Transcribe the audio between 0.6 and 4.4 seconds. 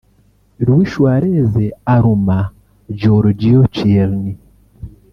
Luis Suarez aruma Giorgio Chiellini